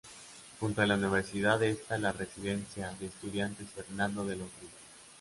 Junto 0.59 0.81
a 0.81 0.87
la 0.87 0.95
universidad 0.95 1.61
está 1.61 1.99
la 1.99 2.11
residencia 2.11 2.89
de 2.99 3.05
estudiantes 3.05 3.69
Fernando 3.69 4.25
de 4.25 4.35
los 4.35 4.47
Ríos. 4.59 4.73